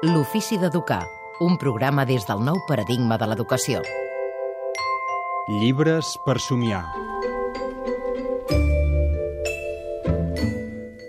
L'ofici 0.00 0.54
d'educar, 0.62 1.08
un 1.42 1.56
programa 1.58 2.04
des 2.06 2.22
del 2.22 2.38
nou 2.46 2.60
paradigma 2.68 3.16
de 3.18 3.26
l'educació. 3.26 3.80
Llibres 5.50 6.12
per 6.22 6.36
somiar. 6.38 6.84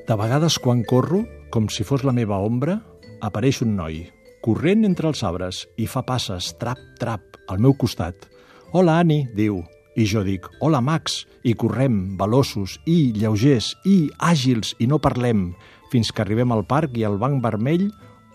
De 0.10 0.18
vegades 0.18 0.58
quan 0.58 0.82
corro, 0.90 1.22
com 1.54 1.70
si 1.70 1.86
fos 1.86 2.02
la 2.02 2.16
meva 2.18 2.42
ombra, 2.42 2.80
apareix 3.22 3.62
un 3.62 3.78
noi, 3.78 4.02
corrent 4.42 4.82
entre 4.90 5.14
els 5.14 5.22
arbres, 5.22 5.68
i 5.78 5.86
fa 5.86 6.02
passes, 6.02 6.56
trap, 6.58 6.82
trap, 6.98 7.38
al 7.46 7.62
meu 7.62 7.78
costat. 7.78 8.26
Hola, 8.74 8.98
Ani, 9.06 9.28
diu. 9.38 9.62
I 10.02 10.10
jo 10.10 10.26
dic, 10.26 10.50
hola, 10.66 10.82
Max, 10.82 11.28
i 11.46 11.54
correm, 11.54 12.18
veloços, 12.18 12.80
i 12.90 13.14
lleugers, 13.14 13.76
i 13.86 14.10
àgils, 14.18 14.74
i 14.82 14.90
no 14.90 14.98
parlem, 14.98 15.52
fins 15.94 16.10
que 16.10 16.26
arribem 16.26 16.50
al 16.58 16.66
parc 16.66 16.98
i 16.98 17.06
al 17.06 17.22
banc 17.22 17.44
vermell 17.46 17.92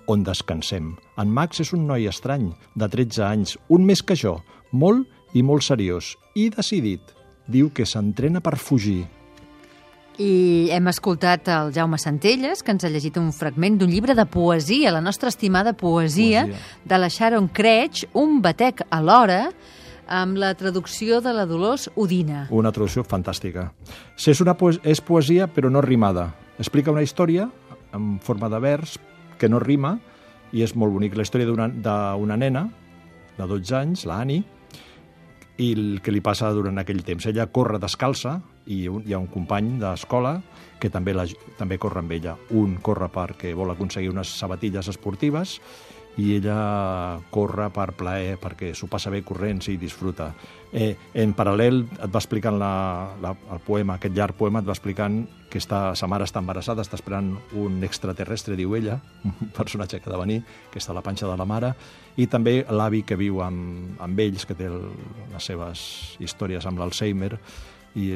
on 0.07 0.25
descansem. 0.25 0.95
En 1.19 1.31
Max 1.31 1.61
és 1.65 1.73
un 1.77 1.87
noi 1.89 2.09
estrany, 2.11 2.51
de 2.75 2.89
13 2.91 3.25
anys, 3.27 3.59
un 3.69 3.85
més 3.87 4.03
que 4.03 4.17
jo, 4.19 4.39
molt 4.73 5.07
i 5.35 5.43
molt 5.43 5.67
seriós, 5.67 6.15
i 6.35 6.49
decidit. 6.55 7.15
Diu 7.47 7.71
que 7.75 7.87
s'entrena 7.87 8.41
per 8.41 8.57
fugir. 8.57 9.05
I 10.15 10.71
hem 10.71 10.87
escoltat 10.87 11.49
el 11.51 11.73
Jaume 11.75 11.99
Centelles, 11.99 12.63
que 12.63 12.71
ens 12.71 12.85
ha 12.87 12.91
llegit 12.93 13.17
un 13.19 13.33
fragment 13.35 13.80
d'un 13.80 13.91
llibre 13.91 14.15
de 14.15 14.27
poesia, 14.30 14.93
la 14.95 15.03
nostra 15.03 15.29
estimada 15.29 15.73
poesia, 15.75 16.45
Poesia. 16.47 16.85
de 16.85 16.99
la 16.99 17.09
Sharon 17.09 17.49
Creech, 17.49 18.07
Un 18.15 18.41
batec 18.41 18.85
a 18.91 19.01
l'hora, 19.02 19.51
amb 20.07 20.37
la 20.37 20.55
traducció 20.55 21.21
de 21.21 21.33
la 21.33 21.47
Dolors 21.47 21.91
Udina. 21.97 22.47
Una 22.51 22.71
traducció 22.71 23.02
fantàstica. 23.02 23.73
Sí, 24.16 24.30
és, 24.30 24.41
una 24.41 24.55
poes 24.55 24.79
és 24.85 25.01
poesia, 25.01 25.49
però 25.49 25.71
no 25.71 25.80
rimada. 25.80 26.35
Explica 26.59 26.93
una 26.93 27.02
història 27.02 27.51
en 27.93 28.21
forma 28.21 28.49
de 28.49 28.61
vers 28.61 28.99
que 29.38 29.49
no 29.49 29.60
rima 29.63 29.96
i 30.54 30.63
és 30.65 30.74
molt 30.79 30.95
bonic. 30.95 31.16
La 31.16 31.27
història 31.27 31.49
d'una 31.51 32.37
nena 32.38 32.68
de 33.38 33.46
12 33.51 33.77
anys, 33.79 34.04
la 34.07 34.21
Annie, 34.23 34.45
i 35.59 35.71
el 35.74 36.01
que 36.02 36.13
li 36.15 36.23
passa 36.24 36.51
durant 36.54 36.79
aquell 36.82 37.02
temps. 37.07 37.27
Ella 37.30 37.46
corre 37.46 37.79
descalça 37.82 38.40
i 38.66 38.85
un, 38.90 39.05
hi 39.07 39.15
ha 39.15 39.21
un 39.23 39.29
company 39.30 39.77
d'escola 39.82 40.38
que 40.82 40.90
també, 40.90 41.15
la, 41.15 41.27
també 41.59 41.79
corre 41.79 42.02
amb 42.02 42.15
ella. 42.16 42.37
Un 42.59 42.79
corre 42.82 43.10
perquè 43.12 43.55
vol 43.55 43.71
aconseguir 43.74 44.10
unes 44.10 44.32
sabatilles 44.38 44.90
esportives 44.90 45.59
i 46.16 46.37
ella 46.37 47.20
corre 47.34 47.68
per 47.74 47.90
plaer, 47.98 48.37
perquè 48.38 48.70
s'ho 48.74 48.87
passa 48.90 49.10
bé 49.10 49.24
corrents 49.26 49.68
i 49.73 49.79
disfruta. 49.80 50.29
Eh, 50.74 50.95
en 51.18 51.34
paral·lel 51.34 51.82
et 51.84 52.10
va 52.10 52.21
explicant 52.21 52.59
la, 52.59 52.74
la, 53.23 53.34
el 53.54 53.62
poema, 53.66 53.96
aquest 53.98 54.15
llarg 54.15 54.38
poema, 54.38 54.62
et 54.62 54.68
va 54.68 54.76
explicant 54.76 55.23
que 55.51 55.59
està, 55.62 55.80
sa 55.98 56.09
mare 56.10 56.26
està 56.26 56.43
embarassada, 56.43 56.82
està 56.82 56.98
esperant 56.98 57.32
un 57.59 57.82
extraterrestre, 57.87 58.56
diu 58.59 58.74
ella, 58.79 58.98
un 59.26 59.51
personatge 59.54 60.01
que 60.01 60.10
ha 60.10 60.15
de 60.15 60.23
venir, 60.23 60.40
que 60.71 60.82
està 60.82 60.95
a 60.95 60.98
la 60.98 61.04
panxa 61.06 61.30
de 61.30 61.38
la 61.38 61.46
mare, 61.46 61.74
i 62.18 62.26
també 62.30 62.60
l'avi 62.71 63.02
que 63.06 63.18
viu 63.18 63.43
amb, 63.43 63.99
amb 64.03 64.22
ells, 64.26 64.47
que 64.47 64.59
té 64.59 64.71
el, 64.71 64.81
les 65.34 65.50
seves 65.50 65.84
històries 66.22 66.66
amb 66.66 66.82
l'Alzheimer, 66.82 67.34
i 67.94 68.15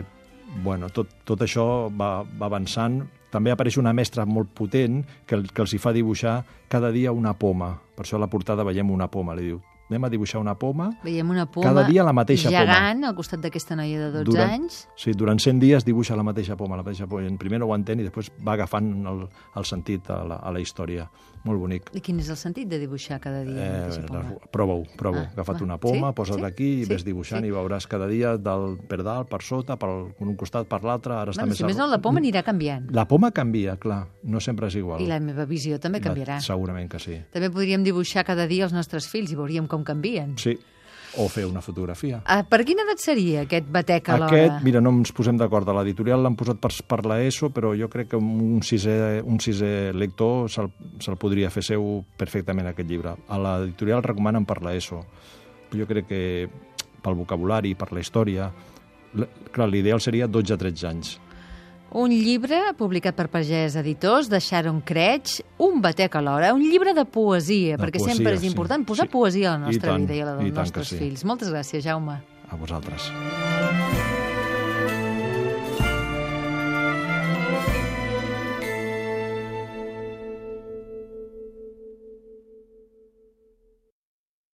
bueno, 0.64 0.88
tot, 0.94 1.10
tot 1.28 1.42
això 1.44 1.88
va, 1.92 2.22
va 2.24 2.48
avançant. 2.48 3.02
També 3.28 3.52
apareix 3.52 3.76
una 3.76 3.92
mestra 3.92 4.24
molt 4.24 4.54
potent 4.56 5.02
que, 5.28 5.42
que 5.52 5.64
els 5.64 5.74
hi 5.74 5.80
fa 5.82 5.92
dibuixar 5.92 6.40
cada 6.72 6.90
dia 6.94 7.12
una 7.12 7.34
poma. 7.36 7.74
Per 7.96 8.06
això 8.06 8.16
a 8.16 8.22
la 8.22 8.30
portada 8.32 8.64
veiem 8.64 8.90
una 8.90 9.10
poma. 9.12 9.36
Li 9.36 9.50
diu, 9.50 9.60
anem 9.90 10.04
a 10.04 10.08
dibuixar 10.12 10.40
una 10.40 10.54
poma 10.58 10.90
Veiem 11.04 11.30
una 11.30 11.46
poma 11.46 11.66
Cada 11.70 11.84
dia 11.88 12.04
la 12.04 12.12
mateixa 12.12 12.48
poma. 12.50 12.60
gegant 12.60 13.04
al 13.08 13.14
costat 13.16 13.40
d'aquesta 13.40 13.76
noia 13.76 13.98
de 14.08 14.10
12 14.18 14.24
durant, 14.24 14.50
anys. 14.52 14.88
Sí, 14.96 15.12
durant 15.12 15.38
100 15.40 15.58
dies 15.60 15.84
dibuixa 15.84 16.16
la 16.16 16.22
mateixa 16.26 16.56
poma, 16.56 16.76
la 16.76 16.82
mateixa 16.82 17.06
poma. 17.06 17.26
En 17.26 17.38
primer 17.38 17.58
no 17.60 17.66
ho 17.66 17.74
entén 17.74 18.00
i 18.00 18.04
després 18.04 18.30
va 18.46 18.52
agafant 18.58 18.90
el, 19.06 19.26
el 19.56 19.64
sentit 19.64 20.08
a 20.10 20.22
la, 20.24 20.36
a 20.36 20.52
la 20.52 20.60
història. 20.60 21.08
Molt 21.44 21.60
bonic. 21.62 21.90
I 21.94 22.00
quin 22.02 22.18
és 22.18 22.28
el 22.28 22.36
sentit 22.36 22.66
de 22.68 22.80
dibuixar 22.82 23.20
cada 23.22 23.44
dia 23.46 23.54
la 23.54 23.86
mateixa 23.86 24.06
poma? 24.08 24.32
Eh, 24.34 24.48
Prova-ho, 24.52 24.82
prova-ho. 24.98 25.22
Ah, 25.28 25.32
Agafa't 25.38 25.62
una 25.62 25.78
poma, 25.78 26.10
Sí? 26.10 26.14
posa't 26.18 26.40
Sí? 26.40 26.44
aquí 26.44 26.68
i 26.80 26.84
Sí? 26.84 26.90
ves 26.90 27.04
dibuixant 27.06 27.42
Sí. 27.44 27.48
i 27.48 27.52
veuràs 27.54 27.86
cada 27.86 28.08
dia 28.08 28.36
del, 28.36 28.76
per 28.88 29.02
dalt, 29.04 29.28
per 29.30 29.40
sota, 29.42 29.76
per 29.78 29.88
un 30.18 30.34
costat, 30.36 30.66
per 30.66 30.82
l'altre. 30.84 31.14
Ara 31.14 31.30
està 31.32 31.42
Bueno, 31.42 31.50
més 31.50 31.58
si 31.58 31.64
més 31.64 31.76
no, 31.78 31.86
la 31.86 31.98
poma 32.02 32.18
anirà 32.20 32.42
canviant. 32.42 32.90
La 32.90 33.06
poma 33.06 33.30
canvia, 33.30 33.76
clar. 33.78 34.08
No 34.24 34.40
sempre 34.40 34.66
és 34.66 34.74
igual. 34.74 35.00
I 35.00 35.06
la 35.06 35.20
meva 35.20 35.46
visió 35.46 35.78
també 35.78 36.00
canviarà. 36.00 36.34
La, 36.34 36.40
segurament 36.40 36.90
que 36.90 36.98
sí. 36.98 37.16
També 37.32 37.50
podríem 37.50 37.84
dibuixar 37.84 38.24
cada 38.24 38.46
dia 38.48 38.64
els 38.64 38.72
nostres 38.74 39.06
fills 39.08 39.30
i 39.32 39.36
veuríem 39.36 39.66
com 39.68 39.77
canvien. 39.86 40.36
Sí. 40.40 40.56
O 41.18 41.24
fer 41.32 41.46
una 41.48 41.62
fotografia. 41.64 42.20
Ah, 42.28 42.42
per 42.46 42.60
quina 42.68 42.84
edat 42.84 43.00
seria 43.00 43.42
aquest 43.46 43.70
batec 43.72 44.10
a 44.12 44.18
l'hora? 44.20 44.28
Aquest, 44.28 44.64
mira, 44.66 44.82
no 44.84 44.92
ens 44.92 45.12
posem 45.16 45.38
d'acord. 45.40 45.68
A 45.68 45.74
l'editorial 45.80 46.22
l'han 46.22 46.36
posat 46.38 46.60
per, 46.62 46.70
per 46.86 47.00
l'ESO, 47.08 47.48
però 47.54 47.72
jo 47.74 47.88
crec 47.90 48.12
que 48.12 48.20
un 48.20 48.60
sisè, 48.62 49.18
un 49.24 49.40
sisè 49.42 49.90
lector 49.96 50.50
se'l 50.52 50.68
se 51.02 51.16
podria 51.18 51.50
fer 51.50 51.64
seu 51.64 51.88
perfectament, 52.20 52.68
aquest 52.70 52.90
llibre. 52.90 53.16
A 53.26 53.40
l'editorial 53.40 54.04
recomanen 54.04 54.46
per 54.46 54.60
l'ESO. 54.62 55.00
Jo 55.72 55.88
crec 55.88 56.10
que 56.12 56.22
pel 57.02 57.16
vocabulari, 57.18 57.74
per 57.74 57.92
la 57.92 58.04
història... 58.04 58.52
Clar, 59.08 59.66
l'ideal 59.72 60.02
seria 60.04 60.26
12-13 60.28 60.84
anys. 60.84 61.14
Un 61.96 62.12
llibre 62.12 62.58
publicat 62.76 63.16
per 63.16 63.28
Pagès 63.32 63.76
Editors 63.80 64.28
de 64.28 64.40
Sharon 64.44 64.82
Creech, 64.84 65.38
Un 65.58 65.80
batec 65.80 66.14
a 66.16 66.20
l'hora, 66.20 66.52
un 66.54 66.60
llibre 66.60 66.92
de 66.94 67.04
poesia, 67.08 67.76
De 67.78 67.82
perquè 67.82 67.98
poesia, 67.98 68.14
sempre 68.14 68.34
és 68.34 68.40
sí. 68.44 68.46
important 68.52 68.84
posar 68.84 69.06
Sí. 69.06 69.12
poesia 69.12 69.54
a 69.54 69.58
la 69.58 69.64
I 69.64 69.72
nostra 69.72 69.92
tant, 69.92 70.06
vida 70.06 70.14
i 70.14 70.20
a 70.20 70.24
la 70.26 70.36
i 70.42 70.50
dels 70.50 70.56
nostres 70.56 70.88
sí. 70.88 70.98
fills. 70.98 71.24
Moltes 71.24 71.48
gràcies, 71.48 71.82
Jaume. 71.82 72.20
A 72.50 72.56
vosaltres. 72.56 73.10